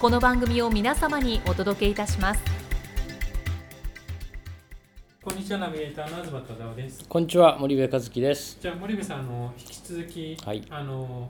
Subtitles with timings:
[0.00, 2.40] この番組を皆様にお届けいたします。
[5.22, 7.04] こんにちはナビゲーターの東忠夫です。
[7.06, 8.56] こんにちは森部和樹です。
[8.62, 10.64] じゃあ森部さんあの引き続き、はい。
[10.70, 11.28] あの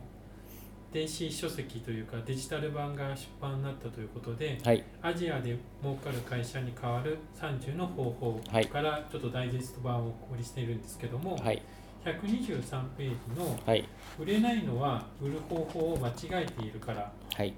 [0.93, 4.85] 電子書籍というかデジタル版が出版になったということではい。
[5.03, 8.69] アジアで儲かる会社に代わる30の方法はい。
[8.69, 11.61] からちょっとダイジェスト版をお送りしているんですけども、はい。
[12.05, 13.85] 123ページのはい。
[14.17, 17.53] 売れないのは売る方法を間違えているからっはい。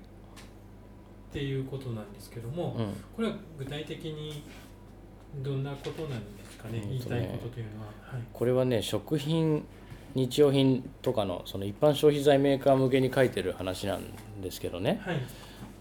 [1.33, 2.87] ていうことなんですけども、うん。
[3.17, 4.45] これは具体的に
[5.43, 7.87] どんなことなんですかね、うん言いたいことというのは。
[8.03, 8.23] はい。
[8.33, 9.65] これはね食品
[10.15, 14.03] 日用品とかのその一般消費財メーカー向けに書いてる話なん
[14.43, 15.01] ですけどね。
[15.05, 15.21] はい。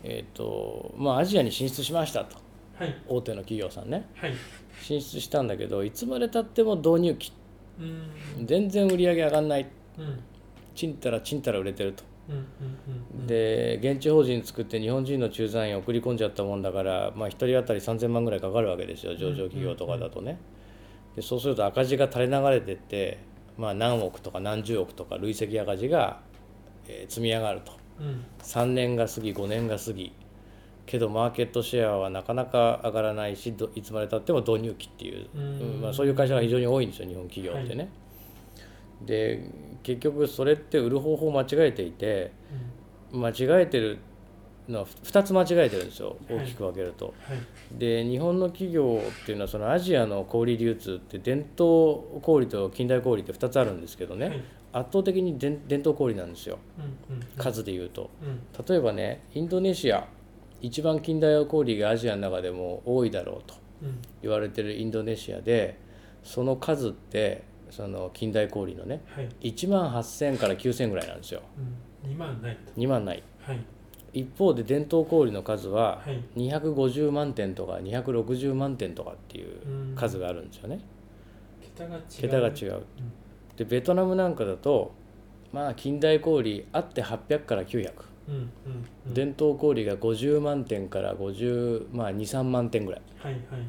[0.04, 2.38] えっ、とまあアジアに進出しましたと。
[2.78, 2.96] はい。
[3.08, 4.08] 大手の企業さんね。
[4.16, 4.34] はい。
[4.82, 7.34] 進出したんだけどいつまでたっても導入期
[8.44, 9.68] 全然売り上げ上がんない。
[9.98, 10.20] うん。
[10.74, 12.04] ちんたらちんたら売れてると。
[13.28, 20.40] で現地法人作って日本人の駐在員を送り込んじゃったもんだから、まあ、1人当たり3000万ぐらいかかるわけですよ上場企業とかだとね。
[21.16, 23.20] でそうすると赤字が垂れ流れてって、
[23.58, 26.22] まあ、何億とか何十億とか累積赤字が、
[26.88, 27.74] えー積み上がると。
[28.00, 28.26] うん。
[28.42, 30.14] 3年が過ぎ5年が過ぎ。
[30.86, 35.42] けどマーケットシェアはなかなか上がらないしどいつまでたっても導入期っていう、うん。
[35.42, 35.82] うん。
[35.82, 37.90] まあ、そういう会社が非常に多いんですよ日本企業ってね。
[39.06, 39.50] で
[39.84, 42.32] 結局それって売る方法を間違えていて
[43.12, 44.00] 間違えてる
[44.70, 46.38] のは2つ間違えてるんですよはい。
[46.40, 47.14] 大きく分けると。
[47.28, 47.38] はい。
[47.78, 54.44] で日本の企業っていうのはそのアジアの小売流通って伝統小売と近代小売って2つあるんですけどね、はい。
[54.74, 56.60] 圧倒的に伝伝統小売なんですよ
[57.10, 58.10] うんうん数で言うと。
[58.22, 58.66] うん。
[58.66, 60.08] 例えばねインドネシア
[60.62, 64.00] 一番近代小売がアジアの中でも多いだろうとうん。
[64.22, 65.78] 言われてるインドネシアで
[66.24, 69.30] その数ってその近代小売のねはい。
[69.52, 71.42] 1万8000から9000ぐらいなんですよ。
[72.06, 72.12] うん。
[72.12, 72.72] 2万ないと。
[72.80, 73.24] 2万ない。
[73.42, 73.60] はい。
[74.14, 76.22] 一方で伝統小売の数ははい。
[76.38, 79.56] 250万点とか260万点とかっていう
[79.90, 79.96] うん。
[79.96, 80.80] 数があるんですよね。
[81.62, 82.04] 桁が違う。
[82.20, 82.84] 桁が違う。
[83.56, 84.92] でベトナムなんかだと
[85.54, 87.92] まあ近代小売あって800から900
[88.30, 88.50] うんうん
[89.08, 89.14] うん。
[89.14, 93.02] 伝統小売が50万点から50まあ23万点ぐらい。
[93.18, 93.62] はいはいはい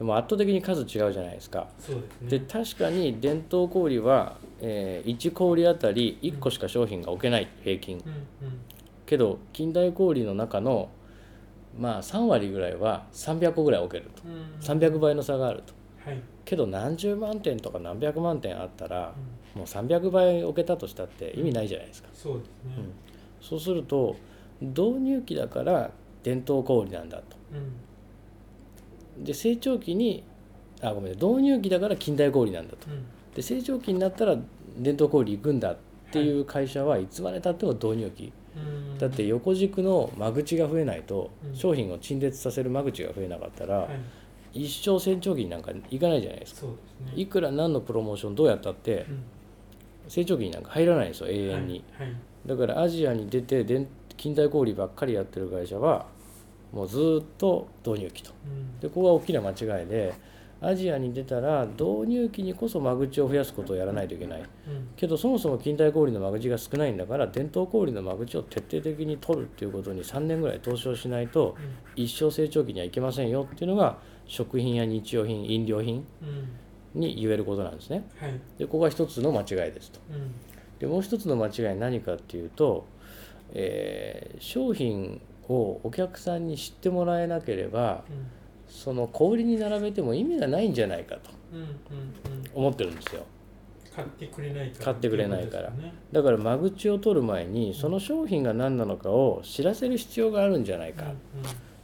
[0.00, 1.68] でも圧倒的に数違うじゃないですか。
[1.76, 1.98] ですね。
[2.30, 8.02] で確かに伝統小売は、えー1小売あたり1個しか商品が置けない平均。
[8.06, 8.60] うんうん。
[9.04, 10.88] けど近代小売の中の
[11.78, 14.22] まあ3割ぐらいは300個ぐらい置けると。
[14.26, 14.58] うん。
[14.62, 15.74] 300倍の差があると。
[16.08, 16.22] はい。
[16.46, 19.12] けど何十万点とか何百万点あったら
[19.54, 22.52] もう300倍置けたとしたって意味ないじゃないですか、そうですね。
[23.42, 24.16] そうすると
[24.62, 25.90] 導入期だから
[26.22, 27.36] 伝統小売なんだと。
[27.52, 27.89] うん
[29.18, 30.22] で成長期に
[30.82, 32.86] あごめん導入期だから近代小売なんだと。
[32.88, 33.04] うん。
[33.34, 34.36] で成長期になったら
[34.78, 35.76] 伝統小売行くんだっ
[36.10, 36.40] てい。
[36.40, 38.32] う会社はいつまでたっても導入期。
[38.56, 38.98] うん。
[38.98, 41.54] だって横軸の間口が増えないとうん。
[41.54, 43.88] 商品を陳列させる間口が増えなかったらは
[44.54, 44.64] い。
[44.64, 46.66] 一生成長期になんか行かないじゃないですか。
[46.66, 46.72] ね。
[47.14, 49.22] いくら何のプロモーションどうやったってうん。
[50.08, 51.84] 成長期になんか入らないんですよ永遠に。
[51.92, 52.06] はい。
[52.08, 52.16] はい。
[52.46, 56.06] だからアジアに出て伝近代小売ばっかりやってる会社は
[56.72, 58.30] もうずーっと導入期と。
[58.46, 58.80] うん。
[58.80, 60.14] でここが大きな間違いで
[60.62, 64.40] アジアに出たら導入期にこそ間口を増やすことをやらないといけない。
[64.40, 64.46] うん。
[64.94, 71.56] けどそもそも近代小売の間口が少ないんだから伝統小売の間口を徹底的に取るっていうことに3年ぐらい投資をしないと
[71.96, 76.06] 一生成長期にはいけませんよっていうのが食品や日用品飲料品
[76.94, 78.04] に言えることなんですね。
[78.20, 78.38] はい。
[78.58, 80.00] でここが一つの間違いですと。
[80.10, 80.34] うん。
[80.78, 82.86] でもう一つの間違いは何かっていうと、
[83.52, 85.20] えー商品
[85.50, 88.26] をお客さんに知ってもらえなければうん。
[88.68, 91.74] その小売りに並べても意味がないんじゃないかとうんうんうん。
[92.54, 93.24] 思ってるんですよ。
[93.94, 94.84] 買ってくれないから。
[94.84, 95.72] 買ってくれないから。
[96.12, 101.12] だから間口を取る前にその商品が何なのかを知らせる必要があるんじゃないか、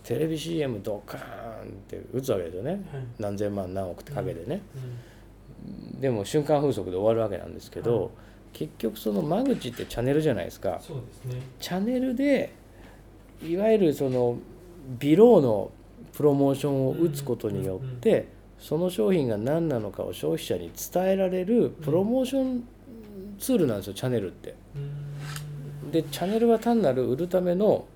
[0.04, 2.70] テレビ CM ドカーンって打つわけですよね。
[2.70, 2.80] はい。
[3.18, 4.62] 何千万何億ってかけてね、
[5.94, 6.00] うん。
[6.00, 8.10] でも瞬間風速で終わるわけなんですけど、はい。
[8.52, 10.78] 結局その間口ってチャンネルじゃないですか。
[10.80, 11.42] そうですね。
[11.58, 12.52] チャンネルで
[13.44, 14.38] いわゆるその
[14.98, 15.70] ビローの
[16.12, 18.28] プロモーションを打つことによって、
[18.58, 22.64] その商品が何なのかを消費者に伝えられるプロモーション
[23.38, 24.54] ツールなんですよチャンネルって。
[24.74, 25.90] うん。
[25.90, 27.86] でチャンネルは単なる売るための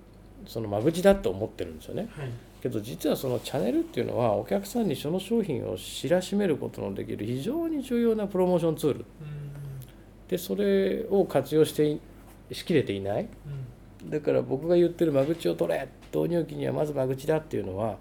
[0.46, 2.08] その間口だと思ってるんですよね。
[2.16, 2.30] はい。
[2.62, 8.98] けど実はそのチャンネルっていうのはお客さんにその商品を知らしめることのできる非常に重要なプロモーションツール。
[8.98, 9.04] うん。
[10.28, 12.00] でそれを活用してい
[12.52, 13.22] しきれていない。
[13.22, 13.28] うん
[14.04, 17.98] だから僕が言ってる間口を取れ導入期にはまず間口だっていうのは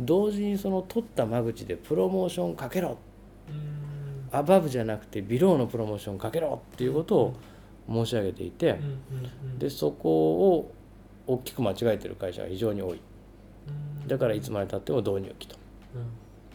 [0.00, 2.98] 同時にその取った間口でプロモーションかけろ。
[3.48, 4.36] うん。
[4.38, 7.36] アバブじゃなくてビローのプロモーションかけろっていうことを
[7.88, 8.80] 申し上げていてうんうん
[9.44, 10.72] うんでそこを
[11.26, 13.00] 大きく間違えてる会社が非常に多い。
[14.02, 14.08] うん。
[14.08, 15.56] だからいつまでたっても導入期と。
[15.94, 16.06] うん。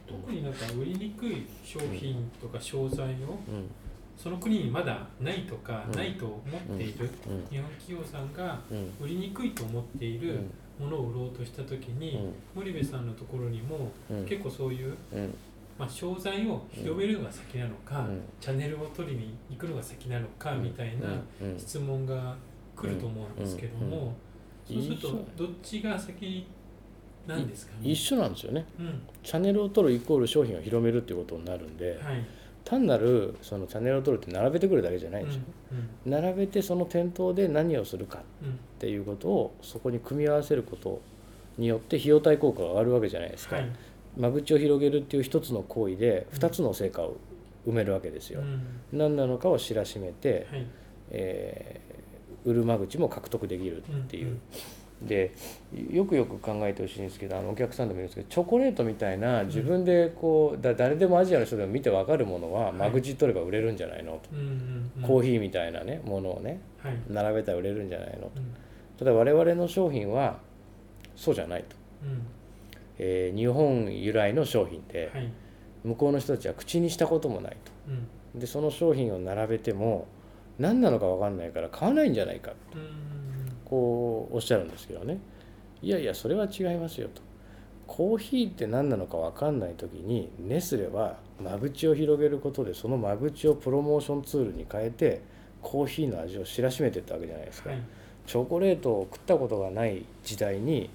[0.08, 3.70] 特になんか売りにくい商品とか商材をうん
[4.18, 5.98] その国にまだないとかうん。
[5.98, 7.46] ないと思っているうん。
[7.50, 9.06] 日本企業さんがうん。
[9.06, 10.40] 売りにくいと思っている
[10.80, 14.26] ものを売ろうとした時に森部さんのところにもうん。
[14.26, 15.34] 結構そういううん。
[15.78, 18.22] まあ商材を広めるのが先なのかうん。
[18.40, 21.08] チャンネルを取りに行くのが先なのかみたいな
[21.58, 22.36] 質問が
[22.76, 24.14] 来ると思うんですけども
[24.68, 26.48] そうするとどっちが先
[27.28, 27.90] なんですかね？
[27.90, 28.66] 一緒なんですよね。
[28.80, 29.02] うん。
[29.24, 32.24] チャンネルを取るイコール商品を広めるっていうことになるんではい
[32.66, 35.42] 単なるそのチャンネルを取るって並べてくるだけじゃないんですよ、
[35.72, 41.02] うん並べてその店頭で何をするかうんっていうことをそこに組み合わせること
[41.58, 43.72] によって費用対効果が上がるわけじゃないですか、はい。
[44.18, 47.18] 間口を広げるっていう一つの行為で二つの成果を
[47.68, 48.98] 埋めるわけですよ、うん。
[48.98, 50.68] 何なのかを知らしめて、はい。
[51.12, 51.96] えー
[52.46, 54.38] 売る間口も獲得できるっていう、
[55.02, 55.34] で
[55.92, 64.14] よくよく考えてほしいんですけどあのお客さんでも言うんですけどチョコレートみたいな自分でこうだ誰でもアジアの人でも見て分かるものは間口取れば売れるんじゃないの？
[64.14, 64.30] と、
[65.06, 66.98] コーヒーみたいなねものをねはい。
[67.10, 68.22] 並べたら売れるんじゃないの？
[68.24, 68.56] とうん。
[68.98, 70.38] ただ我々の商品は
[71.16, 72.22] そうじゃないと、うん。
[72.98, 75.30] えー日本由来の商品ではい。
[75.84, 77.58] 向こうの人たちは口にしたこともない
[77.90, 78.08] うん。
[78.34, 80.08] とでその商品を並べても
[80.58, 83.25] 何なのか分かんないから買わないんじゃないかうん
[83.66, 85.20] こうおっしゃるんですけどね。
[85.82, 87.22] いやいやそれは違いますよと。
[87.88, 95.22] コーヒーって何なのか分かんない時にネスレは間口を広げることでその間口をプロモーションツールに変えて
[95.62, 97.80] コーヒーの味を知らしめていったわけじゃないですか、はい。
[98.26, 100.90] チョコレートを食ったことがない時代に、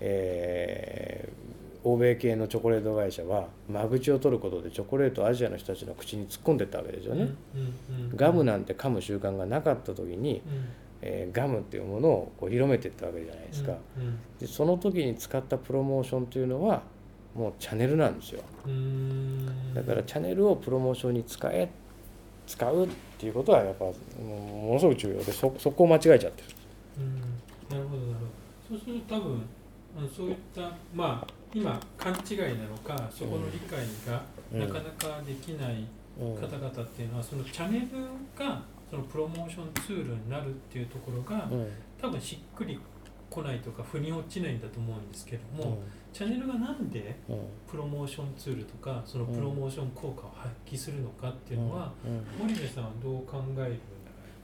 [0.00, 1.48] えー
[1.84, 7.22] 欧米系のチョコレート会社は間口を取ることでチョコレートをアジアの人たちの口に突っ込んでいったわけですよね、
[7.54, 7.60] うん
[7.96, 8.16] うんうん。
[8.16, 10.64] ガムなんて噛む習慣がなかった時に、うん
[11.02, 16.82] えーガムっていうものをこう広めていったわけじゃないですか、うんでその時に使ったプロモーションというのは
[17.34, 18.42] もうチャンネルなんですよ。
[18.66, 18.72] うん。
[18.72, 21.68] うんだからチャンネルをプロモーションに使え
[22.46, 26.32] 使うっていうことはやっぱもうものすごく重要でそそこを間違えちゃってる。
[26.98, 27.16] うん。
[27.76, 28.14] なるほどなる
[28.68, 28.76] ほど。
[28.76, 29.42] そうすると多分
[30.14, 34.22] そういったまあ今勘違いなのかそこの理解が
[34.52, 35.86] うんなかなかできない
[36.20, 37.86] うん方々っていうのはそのチャンネル
[38.38, 41.68] がそのプロモーションツールになるっていうところがうん。
[42.00, 42.78] 多分しっくり
[43.28, 45.78] こないとか腑に落ちないんだと思うんですけども、
[46.12, 47.34] チャンネルがなんでうん。
[47.36, 52.46] うんプロモーションツールとかそのプロモーション効果を発揮するのかっていうのは、うん。
[52.48, 53.78] 森部さんはどう考えるん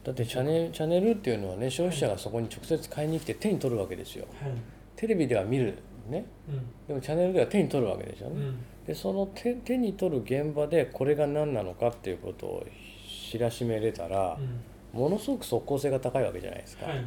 [0.05, 4.27] だってチャンネルチャンネルっていうのはね消費者がそこに直接買いに来て手に取るわけですよ。
[4.41, 4.59] だはい。
[4.97, 5.79] テレビでは見る
[6.11, 6.27] ね。
[6.49, 8.57] うでもチャンネルでは手に取るわけですよね、んうん。
[8.87, 12.67] でその手手に取る現場でこれが何なのかっていうことを
[13.35, 14.39] 知らしめれたら
[14.95, 15.01] うん。
[15.01, 17.05] ものすごく即効性が高いわけじゃないですか、はい。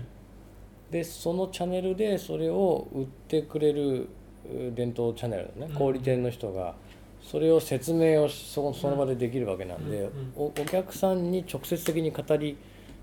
[0.91, 4.09] でそのチャンネルでそれを売ってくれる
[4.45, 5.71] う伝統チャンネルのね。
[5.71, 5.77] うん。
[5.77, 6.75] 小売店の人が
[7.21, 12.57] それを説明をそその場でできるわけなんで、おお客さんに直接的に語り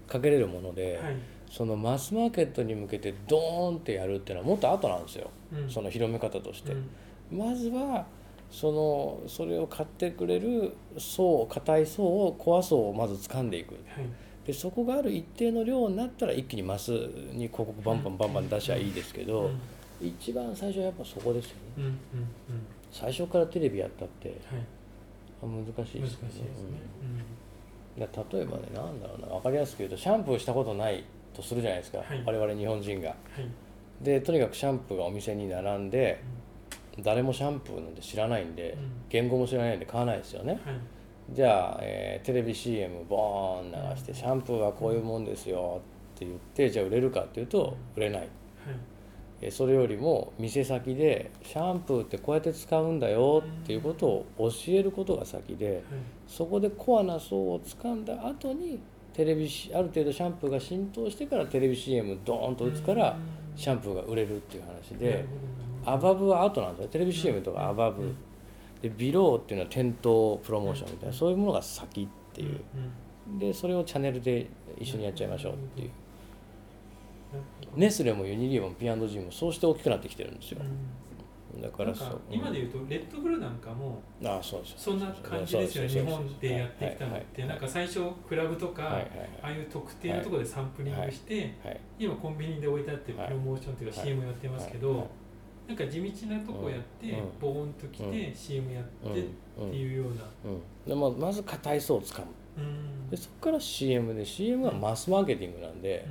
[0.06, 1.16] かけれるもので、はい。
[1.50, 6.72] そのマスマーケットに向けてドーンってやるっていうのはもっと後なんですよ、うんその広め方として。
[6.72, 6.90] うん
[7.32, 8.06] まずは
[8.54, 13.72] そのそれを買ってくれる層硬い層をコア層をまず掴んでいく。
[13.72, 14.06] はい。
[14.46, 19.50] でそこがある一定の量になったら一気にマスに広告バンバンバンバン出しゃいいですけど、
[20.00, 20.06] うん。
[20.06, 21.62] 一番最初はやっぱそこですよね。
[21.78, 21.98] うんうんうん。
[22.92, 24.38] 最初からテレビやったってはい。
[25.42, 26.28] あ難しいですね。
[26.28, 26.44] ですよ
[27.96, 29.26] ね、例えばねなんだろうな。
[29.26, 32.22] 分かりやすく言うとシャンプーしたことないとするじゃないですか、はい。
[32.24, 33.16] 我々日本人が。
[34.00, 36.20] でとにかくシャンプーがお店に並んで
[37.00, 38.92] 誰もシャンプーなんて知らないんで、うん。
[39.08, 40.60] 言語も知らないんで買わないですよね。
[40.64, 40.74] はい。
[41.30, 45.80] じゃあ、えーテレビ CM ボーン流して、シャンプーはこういうもんですよ
[46.16, 48.20] って言ってじゃあ売れるかっていうと売れない。
[48.20, 48.28] はい。
[49.42, 55.82] えそれよりも店先でシャンプーってこうやって使うんだよっていうことを教えることが先ではい。
[56.26, 58.80] そこでコアな層を掴んだ後に
[59.12, 63.16] テレビしある程度シャンプーが浸透してからテレビ CM ドーンと打つから
[63.54, 65.24] シャンプーが売れるっていう話で
[65.86, 66.88] アバブは後なんですよ。
[66.88, 68.02] テレビ CM とかアバブ。
[68.02, 68.16] うん。
[68.82, 71.14] でビローっていうのは店頭プロモーションみたいな。
[71.14, 72.60] そういうものが先っていう。
[73.28, 73.38] うん。
[73.38, 74.48] でそれをチャンネルで
[74.78, 75.90] 一緒にやっちゃいましょうっていう。
[77.76, 80.60] ネスレもユニリーも P&G もそうして大きくなってきてるんですよ。
[80.60, 81.62] うん。
[81.62, 82.20] だからそう。
[82.30, 84.74] 今で言うとレッドブルなんかもああそうです。
[84.76, 85.88] そんな感じですよね。
[85.88, 87.42] 日本でやってきたのって。
[87.42, 87.50] はい。
[87.50, 88.98] なんか最初クラブとか
[89.42, 91.80] ああいう特定のところでサンプリングしてはい。
[91.98, 93.30] 今コンビニで置いてあってプはい。
[93.30, 94.08] ロモーションっていうかはい。
[94.08, 94.82] CM やってますけはい。
[94.82, 95.08] ど
[95.66, 97.28] なんか地道なとこやってうん。
[97.40, 99.24] ボーンと来て CM やってっ
[99.58, 100.22] うんていうような。
[100.44, 100.60] うん。
[100.88, 102.22] でもまず硬い層をつか
[102.56, 102.62] む。
[102.64, 103.10] うん。
[103.10, 106.06] でそこから CM で CM はマスマーケティングなんで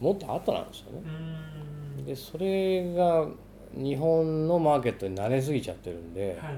[0.00, 1.02] もっと後なんですよね。
[1.98, 2.04] うん。
[2.04, 3.26] でそれが
[3.74, 6.54] 日本のマーケットに慣れすぎちゃってるんではい。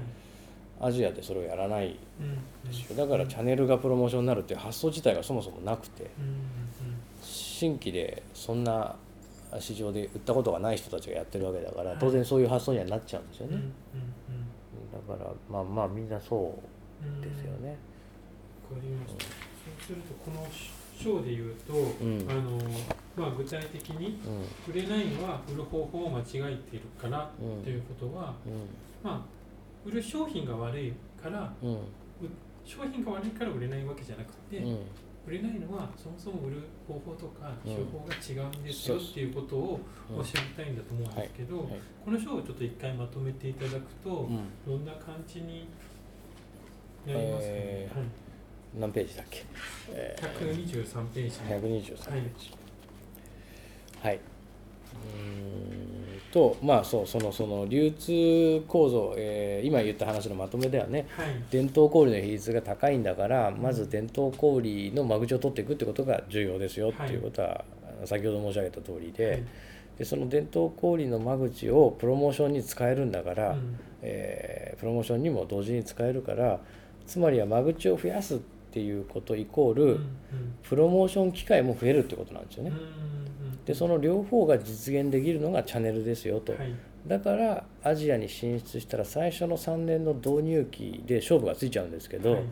[0.81, 2.95] アジアでそれをやらないうんですよ。
[2.95, 6.09] だからチャンネルがプロモーションになるっていう発想自体がそもそもなくて
[7.21, 8.95] 新規でそんな
[9.59, 11.97] 市場で売ったことがない人たちがやってるわけだからはい。
[11.99, 13.71] 当然そういう発想にはなっちゃうんですようんうんね
[14.91, 16.35] だからまあまあみんなそ
[17.01, 17.69] ううんですよね。
[18.69, 19.21] わかりました。
[19.23, 20.45] そうするとこの
[20.97, 22.29] 章で言うと、ん。
[22.29, 22.59] あの
[23.15, 24.19] まあ具体的に
[24.67, 28.49] う売れないのは売る方法を間違えているからんうんということは、う
[29.05, 29.21] まあ
[29.85, 31.55] 売る商品が悪いからん。
[31.63, 31.77] うん
[32.65, 34.79] 商品が悪いから売れないわけじゃなくて、うん
[35.27, 37.75] 売れないのはそもそも売る方法とかうん。
[37.75, 40.23] 手法が違うんですよそうっていうことをうん。
[40.23, 41.67] 教えたいんだと思うんですけど、はい。
[42.05, 44.39] この章をちょっと一回まとめていただくと、うん。
[44.65, 45.67] どんな感じに
[47.05, 47.59] なりますかね？
[47.59, 48.07] えーはい。
[48.79, 49.43] 何ページだっけ、
[49.89, 51.37] え123ページ。
[51.39, 52.51] ー、123ページ。
[54.01, 54.11] はい。
[54.11, 55.19] はい、うー
[55.57, 55.58] ん
[56.31, 61.07] とまあそうそのその流通構造、えー今言った話のまとめではね。
[61.17, 61.27] はい。
[61.49, 69.43] 伝統小売の比率が高いんだからまず伝統小売の間口を取っていくってことが重要ですよっていうことは、あの先ほど申し上げた通りで,、はい。
[69.97, 73.79] でその伝統小売の間口をプロモーションに使えるんだから、うん。
[74.01, 76.59] えープロモーションにも同時に使えるから
[77.05, 78.37] つまりは間口を増やすっ
[78.71, 80.05] ていうことイコール、うんうん。
[80.63, 82.71] プロモーション機会も増えるってことなんですよね。
[82.71, 83.28] うん
[83.69, 86.73] でその両方が実現できるのがチャンネルですよと、はい。
[87.05, 92.43] だからアジアに進出したら最初の3年の導入期で勝負がついちゃうんですけど、はい。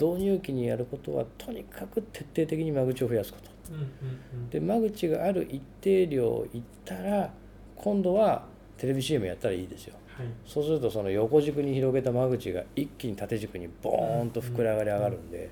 [0.00, 3.50] 導入期にやることはとにかく徹底的に間口を増やすこと。
[3.72, 4.50] うんうんうん。
[4.50, 7.32] で間口がある一定量いったら
[7.74, 8.44] 今度は
[8.78, 9.96] テレビ CM やったらいいですよ。
[10.16, 10.26] はい。
[10.46, 15.50] そうするとその横軸に広げた間口が一気に縦軸にボーンと膨れ上がり上がるんで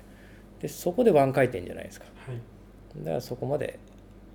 [0.61, 2.05] でそこでワン回転じゃないですか。
[2.25, 2.37] はい。
[2.99, 3.79] だからそこまで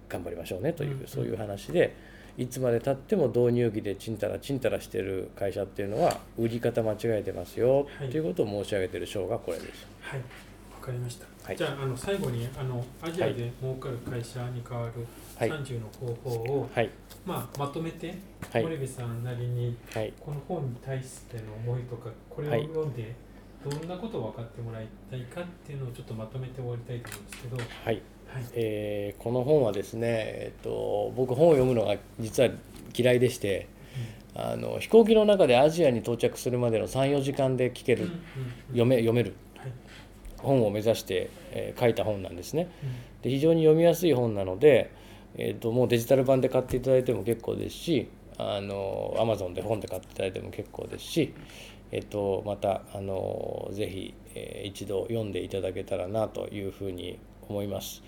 [0.09, 1.95] 頑張りましょうねという、うんそういう話で
[2.37, 8.11] いつまでたっても導入期でちんたらちんたらしてる会社っていうのは売り方間違えてますよ、はい。
[8.11, 9.87] ということを申し上げてる章がこれです。
[10.01, 10.19] はい。
[10.19, 10.25] わ
[10.81, 11.57] かりました、はい。
[11.57, 15.07] じゃああの最後にあのアジアで儲かる会社に代わる
[15.39, 15.51] はい。
[15.51, 16.91] 30の方法を、はい。
[17.25, 18.15] まあ、まとめて、
[18.51, 18.63] はい。
[18.65, 20.13] 森部さんなりにはい。
[20.19, 22.67] この本に対しての思いとかこれをはい。
[22.67, 23.15] 読んで
[23.65, 28.03] どんなことを分かってもらいたいかっていうのをちょっとまとめて終わりたいと思うんですけど、はい。
[28.27, 28.45] はい。
[28.55, 32.51] えーこの本はですね、えっと、僕本を読むのが実は
[32.97, 33.69] 嫌いでして
[34.35, 38.21] あの飛行機の中でアジアに到着するまでの34時間で聞ける、うんうんうん。
[38.69, 39.73] 読め読めるはい。
[40.39, 42.69] 本を目指して、えー書いた本なんですね。
[42.83, 42.91] うん。
[43.23, 44.91] で非常に読みやすい本なので、
[45.37, 51.33] えー、ともうデジタル版で買っていただいても結構ですしあの Amazon で本で買っていただいても結構ですし、
[51.95, 58.03] えー、とまたあのぜひ、えー一度読んでいただけたらなというふうに思います。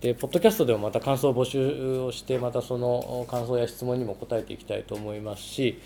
[0.00, 5.80] でポッドキャストでもまた感想を募集をしてまたその感想や質問にも答えていきたいと思いますし、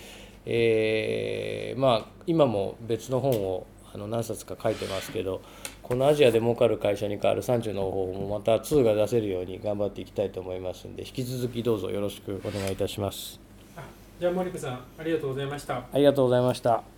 [0.44, 5.40] えーまあ今も別の本をあの何冊か書いてますけど
[5.82, 13.40] このアジアで儲かる会社に代わる30の方法もまた2が出せるように頑張っていきたいと思いますので引き続きどうぞよろしくお願いいたします。
[13.76, 13.82] あ
[14.20, 15.76] じゃあ森部さんありがとうございました。
[15.76, 16.97] ありがとうございました